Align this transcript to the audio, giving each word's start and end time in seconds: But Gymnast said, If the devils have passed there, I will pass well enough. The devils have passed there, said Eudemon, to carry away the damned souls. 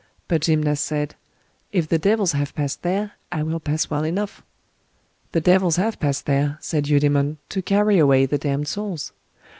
But 0.27 0.41
Gymnast 0.41 0.83
said, 0.83 1.13
If 1.71 1.87
the 1.87 1.99
devils 1.99 2.31
have 2.31 2.55
passed 2.55 2.81
there, 2.81 3.11
I 3.31 3.43
will 3.43 3.59
pass 3.59 3.87
well 3.91 4.03
enough. 4.03 4.41
The 5.31 5.41
devils 5.41 5.75
have 5.75 5.99
passed 5.99 6.25
there, 6.25 6.57
said 6.59 6.87
Eudemon, 6.87 7.37
to 7.49 7.61
carry 7.61 7.99
away 7.99 8.25
the 8.25 8.39
damned 8.39 8.67
souls. 8.67 9.11